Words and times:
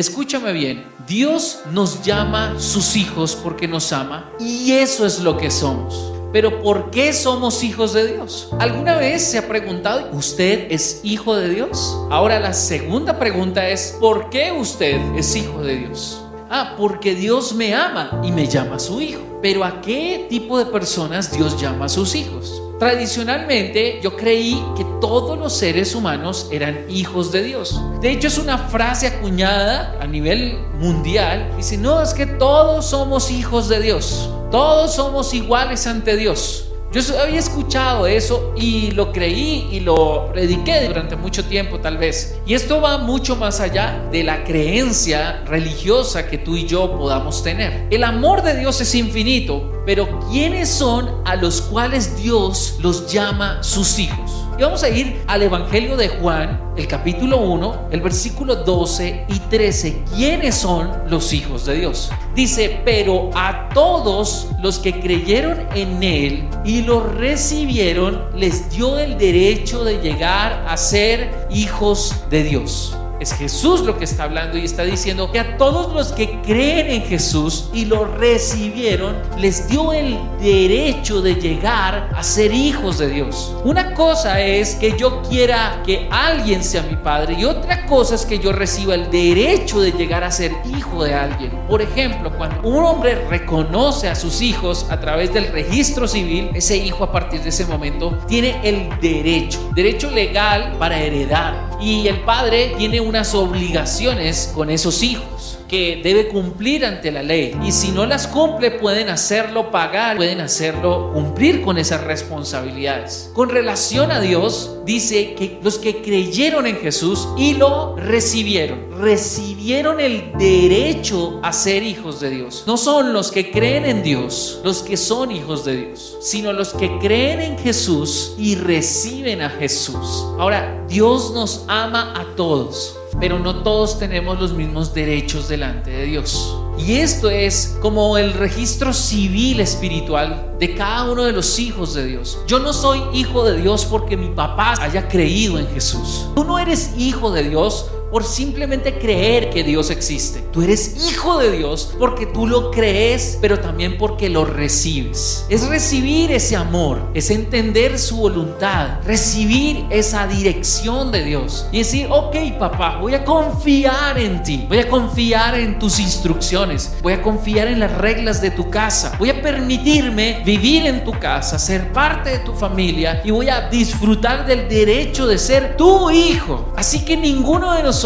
Escúchame 0.00 0.54
bien, 0.54 0.86
Dios 1.06 1.60
nos 1.72 2.02
llama 2.02 2.58
sus 2.58 2.96
hijos 2.96 3.36
porque 3.36 3.68
nos 3.68 3.92
ama 3.92 4.32
y 4.40 4.72
eso 4.72 5.04
es 5.04 5.18
lo 5.20 5.36
que 5.36 5.50
somos. 5.50 6.14
Pero 6.32 6.62
¿por 6.62 6.90
qué 6.90 7.12
somos 7.12 7.62
hijos 7.62 7.92
de 7.92 8.14
Dios? 8.14 8.48
¿Alguna 8.58 8.96
vez 8.96 9.22
se 9.22 9.36
ha 9.36 9.46
preguntado, 9.46 10.08
¿usted 10.12 10.68
es 10.70 11.02
hijo 11.02 11.36
de 11.36 11.50
Dios? 11.50 11.98
Ahora 12.10 12.40
la 12.40 12.54
segunda 12.54 13.18
pregunta 13.18 13.68
es, 13.68 13.98
¿por 14.00 14.30
qué 14.30 14.52
usted 14.52 14.98
es 15.16 15.36
hijo 15.36 15.60
de 15.60 15.76
Dios? 15.76 16.22
Ah, 16.52 16.74
porque 16.76 17.14
Dios 17.14 17.54
me 17.54 17.72
ama 17.76 18.20
y 18.24 18.32
me 18.32 18.48
llama 18.48 18.80
su 18.80 19.00
hijo. 19.00 19.20
Pero 19.40 19.62
¿a 19.62 19.80
qué 19.80 20.26
tipo 20.28 20.58
de 20.58 20.66
personas 20.66 21.30
Dios 21.30 21.60
llama 21.60 21.84
a 21.84 21.88
sus 21.88 22.16
hijos? 22.16 22.60
Tradicionalmente 22.80 24.00
yo 24.02 24.16
creí 24.16 24.60
que 24.76 24.84
todos 25.00 25.38
los 25.38 25.52
seres 25.52 25.94
humanos 25.94 26.48
eran 26.50 26.86
hijos 26.90 27.30
de 27.30 27.44
Dios. 27.44 27.80
De 28.00 28.10
hecho 28.10 28.26
es 28.26 28.36
una 28.36 28.58
frase 28.58 29.06
acuñada 29.06 29.96
a 30.00 30.08
nivel 30.08 30.58
mundial. 30.80 31.52
Dice, 31.56 31.76
no, 31.76 32.02
es 32.02 32.14
que 32.14 32.26
todos 32.26 32.84
somos 32.86 33.30
hijos 33.30 33.68
de 33.68 33.80
Dios. 33.80 34.28
Todos 34.50 34.92
somos 34.96 35.32
iguales 35.32 35.86
ante 35.86 36.16
Dios. 36.16 36.69
Yo 36.92 37.00
había 37.20 37.38
escuchado 37.38 38.08
eso 38.08 38.52
y 38.56 38.90
lo 38.90 39.12
creí 39.12 39.68
y 39.70 39.78
lo 39.78 40.28
prediqué 40.32 40.88
durante 40.88 41.14
mucho 41.14 41.44
tiempo 41.44 41.78
tal 41.78 41.98
vez. 41.98 42.40
Y 42.44 42.54
esto 42.54 42.80
va 42.80 42.98
mucho 42.98 43.36
más 43.36 43.60
allá 43.60 44.08
de 44.10 44.24
la 44.24 44.42
creencia 44.42 45.44
religiosa 45.46 46.26
que 46.26 46.38
tú 46.38 46.56
y 46.56 46.66
yo 46.66 46.98
podamos 46.98 47.44
tener. 47.44 47.86
El 47.90 48.02
amor 48.02 48.42
de 48.42 48.58
Dios 48.58 48.80
es 48.80 48.92
infinito, 48.96 49.84
pero 49.86 50.18
¿quiénes 50.32 50.68
son 50.68 51.22
a 51.24 51.36
los 51.36 51.62
cuales 51.62 52.16
Dios 52.16 52.78
los 52.80 53.12
llama 53.12 53.62
sus 53.62 54.00
hijos? 54.00 54.39
Y 54.60 54.62
vamos 54.62 54.82
a 54.82 54.90
ir 54.90 55.22
al 55.26 55.42
Evangelio 55.42 55.96
de 55.96 56.08
Juan, 56.08 56.60
el 56.76 56.86
capítulo 56.86 57.38
1, 57.38 57.88
el 57.92 58.02
versículo 58.02 58.56
12 58.56 59.24
y 59.26 59.38
13. 59.38 60.02
¿Quiénes 60.14 60.54
son 60.54 60.92
los 61.06 61.32
hijos 61.32 61.64
de 61.64 61.76
Dios? 61.76 62.10
Dice, 62.34 62.78
pero 62.84 63.30
a 63.34 63.70
todos 63.70 64.48
los 64.60 64.78
que 64.78 65.00
creyeron 65.00 65.66
en 65.74 66.02
Él 66.02 66.46
y 66.62 66.82
lo 66.82 67.02
recibieron, 67.02 68.22
les 68.34 68.68
dio 68.68 68.98
el 68.98 69.16
derecho 69.16 69.82
de 69.82 69.98
llegar 70.02 70.62
a 70.68 70.76
ser 70.76 71.30
hijos 71.50 72.14
de 72.28 72.42
Dios. 72.42 72.94
Es 73.20 73.34
Jesús 73.34 73.82
lo 73.82 73.98
que 73.98 74.04
está 74.04 74.24
hablando 74.24 74.56
y 74.56 74.64
está 74.64 74.82
diciendo 74.82 75.30
que 75.30 75.38
a 75.38 75.58
todos 75.58 75.92
los 75.92 76.10
que 76.12 76.40
creen 76.40 76.90
en 76.90 77.02
Jesús 77.02 77.68
y 77.74 77.84
lo 77.84 78.06
recibieron, 78.06 79.14
les 79.36 79.68
dio 79.68 79.92
el 79.92 80.18
derecho 80.40 81.20
de 81.20 81.34
llegar 81.34 82.08
a 82.16 82.22
ser 82.22 82.54
hijos 82.54 82.96
de 82.96 83.10
Dios. 83.10 83.54
Una 83.62 83.92
cosa 83.92 84.40
es 84.40 84.74
que 84.74 84.96
yo 84.96 85.20
quiera 85.20 85.82
que 85.84 86.08
alguien 86.10 86.64
sea 86.64 86.82
mi 86.82 86.96
padre 86.96 87.34
y 87.38 87.44
otra 87.44 87.84
cosa 87.84 88.14
es 88.14 88.24
que 88.24 88.38
yo 88.38 88.52
reciba 88.52 88.94
el 88.94 89.10
derecho 89.10 89.82
de 89.82 89.92
llegar 89.92 90.24
a 90.24 90.30
ser 90.30 90.52
hijo 90.74 91.04
de 91.04 91.12
alguien. 91.12 91.50
Por 91.68 91.82
ejemplo, 91.82 92.32
cuando 92.38 92.66
un 92.66 92.82
hombre 92.82 93.26
reconoce 93.28 94.08
a 94.08 94.14
sus 94.14 94.40
hijos 94.40 94.86
a 94.88 94.98
través 94.98 95.30
del 95.34 95.52
registro 95.52 96.08
civil, 96.08 96.50
ese 96.54 96.78
hijo 96.78 97.04
a 97.04 97.12
partir 97.12 97.42
de 97.42 97.50
ese 97.50 97.66
momento 97.66 98.18
tiene 98.26 98.66
el 98.66 98.98
derecho, 98.98 99.70
derecho 99.74 100.10
legal 100.10 100.76
para 100.78 100.98
heredar. 100.98 101.69
Y 101.80 102.06
el 102.08 102.20
padre 102.20 102.74
tiene 102.76 103.00
unas 103.00 103.34
obligaciones 103.34 104.52
con 104.54 104.70
esos 104.70 105.02
hijos 105.02 105.39
que 105.70 106.00
debe 106.02 106.26
cumplir 106.26 106.84
ante 106.84 107.12
la 107.12 107.22
ley. 107.22 107.56
Y 107.62 107.70
si 107.70 107.92
no 107.92 108.04
las 108.04 108.26
cumple, 108.26 108.72
pueden 108.72 109.08
hacerlo 109.08 109.70
pagar, 109.70 110.16
pueden 110.16 110.40
hacerlo 110.40 111.12
cumplir 111.14 111.62
con 111.62 111.78
esas 111.78 112.02
responsabilidades. 112.02 113.30
Con 113.34 113.50
relación 113.50 114.10
a 114.10 114.20
Dios, 114.20 114.78
dice 114.84 115.34
que 115.34 115.60
los 115.62 115.78
que 115.78 116.02
creyeron 116.02 116.66
en 116.66 116.76
Jesús 116.76 117.28
y 117.38 117.54
lo 117.54 117.94
recibieron, 117.94 118.90
recibieron 119.00 120.00
el 120.00 120.32
derecho 120.36 121.38
a 121.44 121.52
ser 121.52 121.84
hijos 121.84 122.20
de 122.20 122.30
Dios. 122.30 122.64
No 122.66 122.76
son 122.76 123.12
los 123.12 123.30
que 123.30 123.52
creen 123.52 123.86
en 123.86 124.02
Dios 124.02 124.60
los 124.64 124.82
que 124.82 124.96
son 124.96 125.30
hijos 125.30 125.64
de 125.64 125.76
Dios, 125.76 126.16
sino 126.20 126.52
los 126.52 126.74
que 126.74 126.98
creen 126.98 127.40
en 127.40 127.58
Jesús 127.58 128.34
y 128.38 128.56
reciben 128.56 129.42
a 129.42 129.50
Jesús. 129.50 130.24
Ahora, 130.38 130.84
Dios 130.88 131.32
nos 131.32 131.64
ama 131.68 132.12
a 132.16 132.24
todos 132.34 132.96
pero 133.18 133.38
no 133.38 133.62
todos 133.62 133.98
tenemos 133.98 134.38
los 134.38 134.52
mismos 134.52 134.94
derechos 134.94 135.48
delante 135.48 135.90
de 135.90 136.04
Dios. 136.04 136.56
Y 136.78 136.96
esto 136.96 137.28
es 137.28 137.76
como 137.82 138.16
el 138.16 138.32
registro 138.32 138.92
civil 138.92 139.60
espiritual 139.60 140.54
de 140.58 140.74
cada 140.74 141.10
uno 141.10 141.24
de 141.24 141.32
los 141.32 141.58
hijos 141.58 141.94
de 141.94 142.06
Dios. 142.06 142.38
Yo 142.46 142.58
no 142.58 142.72
soy 142.72 143.02
hijo 143.12 143.44
de 143.44 143.60
Dios 143.60 143.84
porque 143.84 144.16
mi 144.16 144.28
papá 144.28 144.74
haya 144.80 145.08
creído 145.08 145.58
en 145.58 145.68
Jesús. 145.68 146.26
Tú 146.34 146.44
no 146.44 146.58
eres 146.58 146.94
hijo 146.96 147.30
de 147.30 147.48
Dios 147.48 147.90
por 148.10 148.24
simplemente 148.24 148.98
creer 148.98 149.50
que 149.50 149.62
Dios 149.62 149.90
existe. 149.90 150.40
Tú 150.52 150.62
eres 150.62 150.96
hijo 151.08 151.38
de 151.38 151.52
Dios 151.52 151.94
porque 151.98 152.26
tú 152.26 152.46
lo 152.46 152.70
crees, 152.70 153.38
pero 153.40 153.60
también 153.60 153.96
porque 153.98 154.28
lo 154.28 154.44
recibes. 154.44 155.46
Es 155.48 155.68
recibir 155.68 156.32
ese 156.32 156.56
amor, 156.56 157.10
es 157.14 157.30
entender 157.30 157.98
su 157.98 158.16
voluntad, 158.16 159.00
recibir 159.04 159.84
esa 159.90 160.26
dirección 160.26 161.12
de 161.12 161.24
Dios 161.24 161.66
y 161.72 161.78
decir, 161.78 162.08
ok 162.10 162.36
papá, 162.58 162.98
voy 163.00 163.14
a 163.14 163.24
confiar 163.24 164.18
en 164.18 164.42
ti, 164.42 164.66
voy 164.68 164.78
a 164.78 164.88
confiar 164.88 165.58
en 165.58 165.78
tus 165.78 166.00
instrucciones, 166.00 166.96
voy 167.02 167.12
a 167.12 167.22
confiar 167.22 167.68
en 167.68 167.80
las 167.80 167.96
reglas 167.96 168.42
de 168.42 168.50
tu 168.50 168.70
casa, 168.70 169.14
voy 169.18 169.30
a 169.30 169.40
permitirme 169.40 170.42
vivir 170.44 170.86
en 170.86 171.04
tu 171.04 171.12
casa, 171.12 171.58
ser 171.58 171.92
parte 171.92 172.30
de 172.30 172.38
tu 172.40 172.54
familia 172.54 173.22
y 173.24 173.30
voy 173.30 173.48
a 173.48 173.68
disfrutar 173.68 174.46
del 174.46 174.68
derecho 174.68 175.26
de 175.26 175.38
ser 175.38 175.76
tu 175.76 176.10
hijo. 176.10 176.72
Así 176.76 177.04
que 177.04 177.16
ninguno 177.16 177.72
de 177.74 177.82
nosotros 177.82 177.99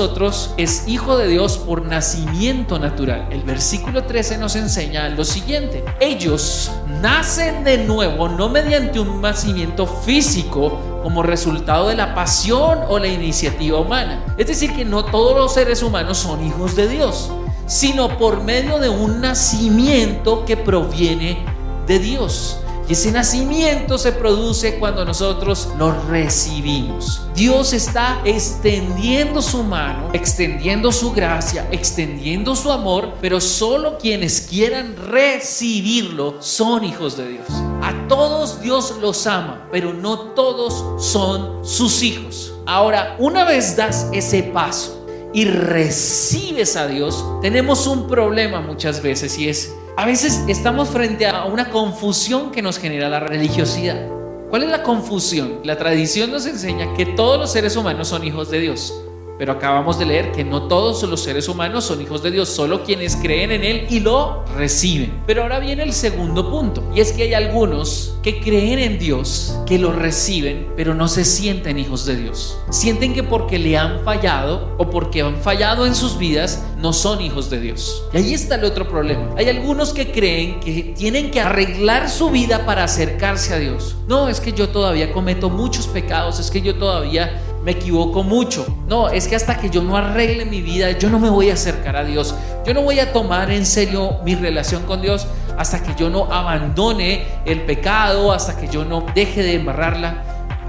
es 0.56 0.88
hijo 0.88 1.16
de 1.16 1.28
Dios 1.28 1.56
por 1.56 1.86
nacimiento 1.86 2.80
natural. 2.80 3.28
El 3.30 3.42
versículo 3.42 4.02
13 4.02 4.38
nos 4.38 4.56
enseña 4.56 5.08
lo 5.10 5.24
siguiente. 5.24 5.84
Ellos 6.00 6.72
nacen 7.00 7.62
de 7.62 7.78
nuevo 7.78 8.28
no 8.28 8.48
mediante 8.48 8.98
un 8.98 9.20
nacimiento 9.20 9.86
físico 9.86 11.00
como 11.04 11.22
resultado 11.22 11.90
de 11.90 11.94
la 11.94 12.12
pasión 12.12 12.80
o 12.88 12.98
la 12.98 13.06
iniciativa 13.06 13.78
humana. 13.78 14.34
Es 14.36 14.48
decir, 14.48 14.74
que 14.74 14.84
no 14.84 15.04
todos 15.04 15.36
los 15.36 15.54
seres 15.54 15.80
humanos 15.80 16.18
son 16.18 16.44
hijos 16.44 16.74
de 16.74 16.88
Dios, 16.88 17.30
sino 17.66 18.18
por 18.18 18.42
medio 18.42 18.80
de 18.80 18.88
un 18.88 19.20
nacimiento 19.20 20.44
que 20.44 20.56
proviene 20.56 21.44
de 21.86 22.00
Dios. 22.00 22.63
Y 22.88 22.92
ese 22.92 23.10
nacimiento 23.12 23.96
se 23.96 24.12
produce 24.12 24.78
cuando 24.78 25.06
nosotros 25.06 25.70
nos 25.78 26.04
recibimos. 26.06 27.22
Dios 27.34 27.72
está 27.72 28.20
extendiendo 28.24 29.40
su 29.40 29.62
mano, 29.62 30.10
extendiendo 30.12 30.92
su 30.92 31.12
gracia, 31.12 31.66
extendiendo 31.72 32.54
su 32.54 32.70
amor, 32.70 33.14
pero 33.22 33.40
solo 33.40 33.96
quienes 33.96 34.42
quieran 34.42 34.94
recibirlo 35.08 36.36
son 36.40 36.84
hijos 36.84 37.16
de 37.16 37.28
Dios. 37.28 37.48
A 37.82 38.06
todos 38.06 38.60
Dios 38.60 38.94
los 39.00 39.26
ama, 39.26 39.66
pero 39.72 39.94
no 39.94 40.18
todos 40.34 41.02
son 41.02 41.64
sus 41.64 42.02
hijos. 42.02 42.52
Ahora, 42.66 43.16
una 43.18 43.44
vez 43.44 43.76
das 43.76 44.08
ese 44.12 44.42
paso 44.42 45.03
y 45.34 45.44
recibes 45.44 46.76
a 46.76 46.86
Dios, 46.86 47.24
tenemos 47.42 47.86
un 47.88 48.06
problema 48.06 48.60
muchas 48.60 49.02
veces 49.02 49.36
y 49.36 49.48
es 49.48 49.74
a 49.96 50.06
veces 50.06 50.42
estamos 50.48 50.88
frente 50.88 51.26
a 51.26 51.44
una 51.44 51.70
confusión 51.70 52.50
que 52.50 52.62
nos 52.62 52.78
genera 52.78 53.08
la 53.08 53.20
religiosidad. 53.20 54.08
¿Cuál 54.50 54.64
es 54.64 54.70
la 54.70 54.82
confusión? 54.82 55.60
La 55.64 55.76
tradición 55.76 56.30
nos 56.30 56.46
enseña 56.46 56.94
que 56.94 57.06
todos 57.06 57.38
los 57.38 57.52
seres 57.52 57.76
humanos 57.76 58.08
son 58.08 58.24
hijos 58.24 58.50
de 58.50 58.60
Dios. 58.60 59.03
Pero 59.38 59.52
acabamos 59.52 59.98
de 59.98 60.06
leer 60.06 60.32
que 60.32 60.44
no 60.44 60.68
todos 60.68 61.02
los 61.02 61.22
seres 61.22 61.48
humanos 61.48 61.84
son 61.84 62.00
hijos 62.00 62.22
de 62.22 62.30
Dios, 62.30 62.48
solo 62.48 62.84
quienes 62.84 63.16
creen 63.16 63.50
en 63.50 63.64
Él 63.64 63.86
y 63.90 64.00
lo 64.00 64.44
reciben. 64.56 65.22
Pero 65.26 65.42
ahora 65.42 65.58
viene 65.58 65.82
el 65.82 65.92
segundo 65.92 66.50
punto, 66.50 66.84
y 66.94 67.00
es 67.00 67.12
que 67.12 67.24
hay 67.24 67.34
algunos 67.34 68.16
que 68.22 68.40
creen 68.40 68.78
en 68.78 68.98
Dios, 68.98 69.58
que 69.66 69.78
lo 69.78 69.92
reciben, 69.92 70.68
pero 70.76 70.94
no 70.94 71.08
se 71.08 71.24
sienten 71.24 71.78
hijos 71.78 72.06
de 72.06 72.16
Dios. 72.16 72.58
Sienten 72.70 73.12
que 73.12 73.22
porque 73.22 73.58
le 73.58 73.76
han 73.76 74.00
fallado 74.04 74.74
o 74.78 74.88
porque 74.88 75.22
han 75.22 75.36
fallado 75.36 75.84
en 75.84 75.94
sus 75.94 76.16
vidas, 76.16 76.64
no 76.78 76.92
son 76.92 77.20
hijos 77.20 77.50
de 77.50 77.60
Dios. 77.60 78.04
Y 78.12 78.18
ahí 78.18 78.34
está 78.34 78.54
el 78.54 78.64
otro 78.64 78.88
problema. 78.88 79.34
Hay 79.36 79.48
algunos 79.48 79.92
que 79.92 80.12
creen 80.12 80.60
que 80.60 80.94
tienen 80.96 81.30
que 81.30 81.40
arreglar 81.40 82.08
su 82.08 82.30
vida 82.30 82.64
para 82.64 82.84
acercarse 82.84 83.52
a 83.52 83.58
Dios. 83.58 83.96
No, 84.06 84.28
es 84.28 84.40
que 84.40 84.52
yo 84.52 84.68
todavía 84.68 85.12
cometo 85.12 85.50
muchos 85.50 85.86
pecados, 85.86 86.38
es 86.38 86.50
que 86.50 86.60
yo 86.60 86.76
todavía 86.76 87.42
me 87.64 87.72
equivoco 87.72 88.22
mucho. 88.22 88.66
No, 88.86 89.08
es 89.08 89.26
que 89.26 89.36
hasta 89.36 89.58
que 89.58 89.70
yo 89.70 89.82
no 89.82 89.96
arregle 89.96 90.44
mi 90.44 90.60
vida, 90.60 90.90
yo 90.92 91.08
no 91.08 91.18
me 91.18 91.30
voy 91.30 91.50
a 91.50 91.54
acercar 91.54 91.96
a 91.96 92.04
Dios. 92.04 92.34
Yo 92.66 92.74
no 92.74 92.82
voy 92.82 92.98
a 93.00 93.12
tomar 93.12 93.50
en 93.50 93.64
serio 93.64 94.18
mi 94.24 94.34
relación 94.34 94.82
con 94.82 95.00
Dios 95.00 95.26
hasta 95.56 95.82
que 95.82 95.94
yo 95.98 96.10
no 96.10 96.32
abandone 96.32 97.24
el 97.46 97.62
pecado, 97.62 98.32
hasta 98.32 98.56
que 98.56 98.68
yo 98.68 98.84
no 98.84 99.06
deje 99.14 99.42
de 99.42 99.54
embarrarla. 99.54 100.22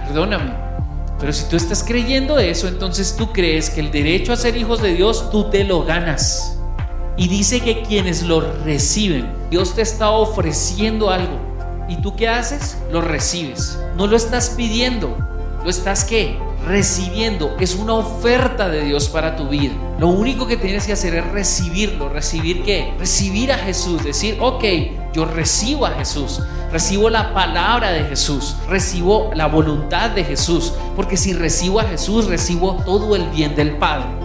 Perdóname. 0.07 0.53
Pero 1.19 1.33
si 1.33 1.49
tú 1.49 1.57
estás 1.57 1.83
creyendo 1.83 2.39
eso, 2.39 2.67
entonces 2.67 3.15
tú 3.17 3.31
crees 3.33 3.69
que 3.69 3.81
el 3.81 3.91
derecho 3.91 4.31
a 4.31 4.37
ser 4.37 4.55
hijos 4.55 4.81
de 4.81 4.93
Dios 4.93 5.29
tú 5.31 5.49
te 5.49 5.63
lo 5.63 5.83
ganas. 5.83 6.57
Y 7.17 7.27
dice 7.27 7.61
que 7.61 7.81
quienes 7.81 8.23
lo 8.23 8.41
reciben, 8.63 9.29
Dios 9.49 9.75
te 9.75 9.81
está 9.81 10.11
ofreciendo 10.11 11.09
algo. 11.09 11.39
¿Y 11.87 11.97
tú 11.97 12.15
qué 12.15 12.27
haces? 12.27 12.77
Lo 12.91 13.01
recibes. 13.01 13.79
No 13.97 14.07
lo 14.07 14.17
estás 14.17 14.51
pidiendo. 14.51 15.17
¿Lo 15.63 15.69
estás 15.69 16.03
qué? 16.03 16.37
Recibiendo. 16.65 17.55
Es 17.59 17.75
una 17.75 17.93
oferta 17.93 18.69
de 18.69 18.83
Dios 18.83 19.09
para 19.09 19.35
tu 19.35 19.47
vida. 19.47 19.73
Lo 19.99 20.07
único 20.07 20.47
que 20.47 20.57
tienes 20.57 20.85
que 20.85 20.93
hacer 20.93 21.15
es 21.15 21.25
recibirlo. 21.31 22.09
¿Recibir 22.09 22.63
qué? 22.63 22.93
Recibir 22.99 23.51
a 23.51 23.57
Jesús. 23.57 24.03
Decir, 24.03 24.37
ok, 24.39 24.63
yo 25.13 25.25
recibo 25.25 25.85
a 25.85 25.91
Jesús. 25.91 26.41
Recibo 26.71 27.09
la 27.09 27.33
palabra 27.33 27.91
de 27.91 28.03
Jesús. 28.05 28.55
Recibo 28.67 29.31
la 29.33 29.47
voluntad 29.47 30.09
de 30.09 30.23
Jesús. 30.23 30.73
Porque 30.95 31.17
si 31.17 31.33
recibo 31.33 31.79
a 31.79 31.83
Jesús, 31.83 32.25
recibo 32.25 32.81
todo 32.85 33.15
el 33.15 33.23
bien 33.29 33.55
del 33.55 33.77
Padre. 33.77 34.24